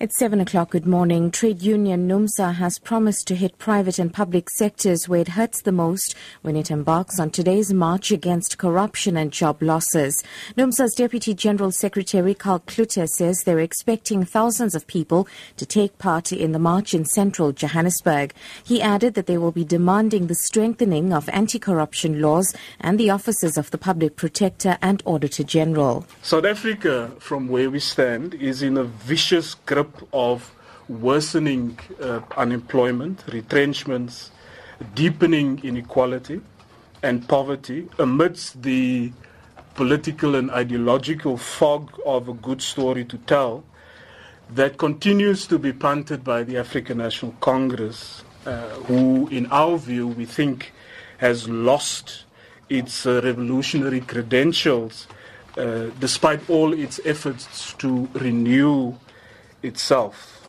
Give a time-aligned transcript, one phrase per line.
[0.00, 0.70] It's 7 o'clock.
[0.70, 1.30] Good morning.
[1.30, 5.72] Trade union NUMSA has promised to hit private and public sectors where it hurts the
[5.72, 10.24] most when it embarks on today's march against corruption and job losses.
[10.56, 15.28] NUMSA's Deputy General Secretary Karl Cloete says they're expecting thousands of people
[15.58, 18.32] to take part in the march in central Johannesburg.
[18.64, 23.58] He added that they will be demanding the strengthening of anti-corruption laws and the offices
[23.58, 26.06] of the Public Protector and Auditor General.
[26.22, 30.54] South Africa, from where we stand, is in a vicious grip of
[30.88, 34.30] worsening uh, unemployment, retrenchments,
[34.94, 36.40] deepening inequality
[37.02, 39.12] and poverty amidst the
[39.74, 43.64] political and ideological fog of a good story to tell
[44.50, 50.08] that continues to be punted by the African National Congress, uh, who, in our view,
[50.08, 50.72] we think
[51.18, 52.24] has lost
[52.68, 55.06] its uh, revolutionary credentials
[55.56, 58.94] uh, despite all its efforts to renew
[59.62, 60.39] itself.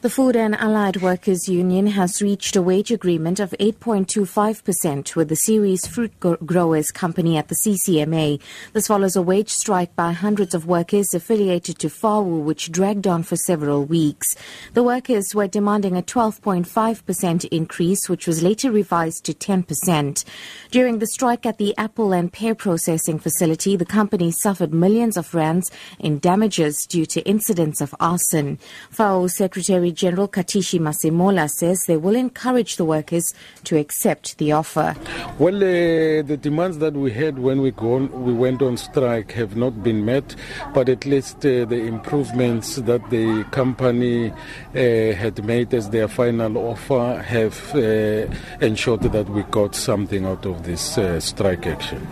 [0.00, 5.34] The Food and Allied Workers Union has reached a wage agreement of 8.25% with the
[5.34, 8.40] Ceres Fruit Growers Company at the CCMA.
[8.74, 13.24] This follows a wage strike by hundreds of workers affiliated to FAWU, which dragged on
[13.24, 14.28] for several weeks.
[14.74, 20.24] The workers were demanding a 12.5% increase, which was later revised to 10%.
[20.70, 25.34] During the strike at the apple and pear processing facility, the company suffered millions of
[25.34, 28.60] rands in damages due to incidents of arson.
[28.94, 34.52] FAWU Secretary Secretary General Katishi Masemola says they will encourage the workers to accept the
[34.52, 34.94] offer.
[35.38, 39.56] Well, uh, the demands that we had when we, on, we went on strike have
[39.56, 40.36] not been met,
[40.74, 46.56] but at least uh, the improvements that the company uh, had made as their final
[46.58, 48.26] offer have uh,
[48.60, 52.06] ensured that we got something out of this uh, strike action.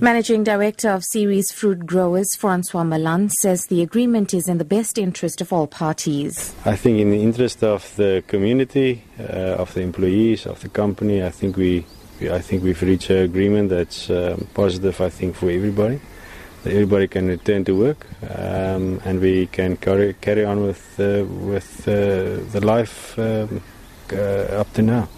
[0.00, 4.98] Managing Director of Ceres Fruit Growers, Francois Malan, says the agreement is in the best
[4.98, 6.54] interest of all parties.
[6.64, 11.22] I think, in the interest of the community, uh, of the employees, of the company,
[11.22, 11.84] I think we,
[12.30, 15.00] I think we've reached an agreement that's um, positive.
[15.00, 16.00] I think for everybody,
[16.64, 18.06] everybody can return to work,
[18.36, 23.62] um, and we can carry carry on with uh, with uh, the life um,
[24.12, 25.08] uh, up to now.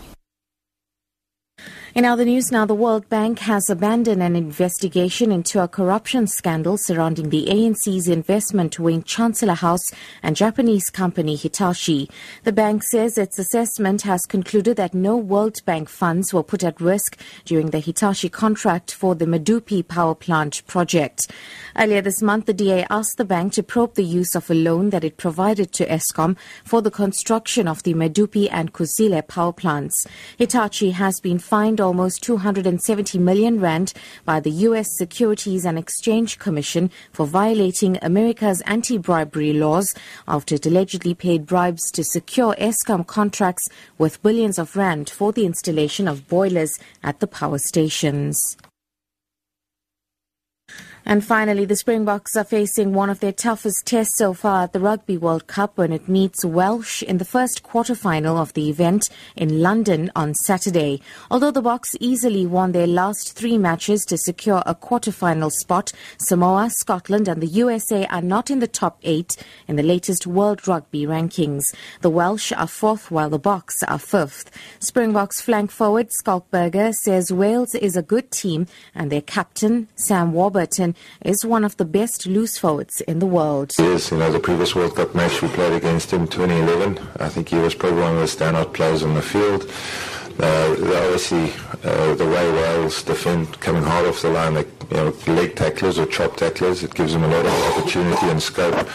[1.94, 6.78] In other news now, the World Bank has abandoned an investigation into a corruption scandal
[6.78, 9.84] surrounding the ANC's investment wing Chancellor House
[10.22, 12.08] and Japanese company Hitachi.
[12.44, 16.80] The bank says its assessment has concluded that no World Bank funds were put at
[16.80, 21.30] risk during the Hitachi contract for the Medupi power plant project.
[21.76, 24.88] Earlier this month, the DA asked the bank to probe the use of a loan
[24.90, 30.06] that it provided to Eskom for the construction of the Medupi and Kusile power plants.
[30.38, 33.92] Hitachi has been fined almost 270 million rand
[34.24, 34.96] by the U.S.
[34.96, 39.92] Securities and Exchange Commission for violating America's anti-bribery laws
[40.26, 45.44] after it allegedly paid bribes to secure Eskom contracts worth billions of rand for the
[45.44, 48.56] installation of boilers at the power stations.
[51.04, 54.78] And finally, the Springboks are facing one of their toughest tests so far at the
[54.78, 59.60] Rugby World Cup when it meets Welsh in the first quarter-final of the event in
[59.60, 61.00] London on Saturday.
[61.30, 66.70] Although the Boks easily won their last three matches to secure a quarter-final spot, Samoa,
[66.70, 69.36] Scotland and the USA are not in the top eight
[69.66, 71.64] in the latest World Rugby rankings.
[72.00, 74.50] The Welsh are fourth while the Boks are fifth.
[74.78, 80.32] Springboks flank forward Schalk Burger says Wales is a good team and their captain, Sam
[80.32, 80.91] Warburton,
[81.24, 83.74] is one of the best loose forwards in the world.
[83.78, 87.48] Yes, you know, the previous World Cup match we played against him 2011, I think
[87.48, 89.70] he was probably one of the standout players on the field.
[90.40, 91.52] Uh, obviously,
[91.84, 95.98] uh, the way Wales defend coming hard off the line, they, you know, leg tacklers
[95.98, 98.88] or chop tacklers, it gives them a lot of opportunity and scope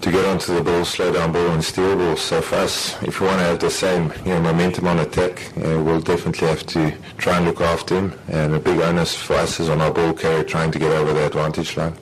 [0.00, 2.16] to get onto the ball, slow down ball and steal ball.
[2.16, 5.52] So for us, if we want to have the same you know, momentum on attack,
[5.56, 8.18] uh, we'll definitely have to try and look after him.
[8.28, 11.12] And a big onus for us is on our ball carrier trying to get over
[11.12, 11.94] the advantage line.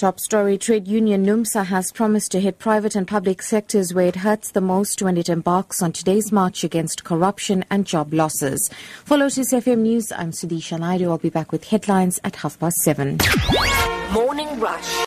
[0.00, 4.16] Top story Trade Union NUMSA has promised to hit private and public sectors where it
[4.16, 8.70] hurts the most when it embarks on today's march against corruption and job losses.
[9.04, 11.10] For Lotus FM News, I'm Sudisha Naidu.
[11.10, 13.18] I'll be back with headlines at half past seven.
[14.14, 15.04] Morning Rush.